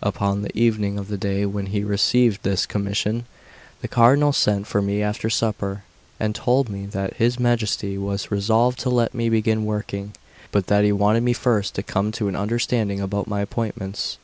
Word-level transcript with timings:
Upon 0.00 0.42
the 0.42 0.56
evening 0.56 0.96
of 0.96 1.08
the 1.08 1.16
day 1.18 1.44
when 1.44 1.66
he 1.66 1.82
received 1.82 2.44
this 2.44 2.66
commission, 2.66 3.24
the 3.80 3.88
Cardinal 3.88 4.32
sent 4.32 4.68
for 4.68 4.80
me 4.80 5.02
after 5.02 5.28
supper, 5.28 5.82
and 6.20 6.36
told 6.36 6.68
me 6.68 6.86
that 6.86 7.14
his 7.16 7.40
Majesty 7.40 7.98
was 7.98 8.30
resolved 8.30 8.78
to 8.82 8.90
let 8.90 9.12
me 9.12 9.28
begin 9.28 9.64
working, 9.64 10.12
but 10.52 10.68
that 10.68 10.84
he 10.84 10.92
wanted 10.92 11.24
me 11.24 11.32
first 11.32 11.74
to 11.74 11.82
come 11.82 12.12
to 12.12 12.28
an 12.28 12.36
understanding 12.36 13.00
about 13.00 13.26
my 13.26 13.40
appointments. 13.40 14.18